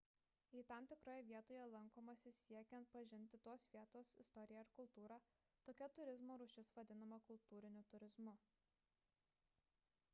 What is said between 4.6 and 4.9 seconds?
ir